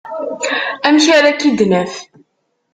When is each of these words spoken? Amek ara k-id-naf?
Amek 0.85 1.05
ara 1.17 1.37
k-id-naf? 1.39 1.93